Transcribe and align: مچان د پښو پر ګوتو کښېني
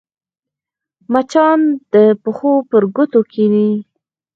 مچان 1.11 1.59
د 1.93 1.95
پښو 2.23 2.53
پر 2.69 2.83
ګوتو 2.95 3.19
کښېني 3.31 3.69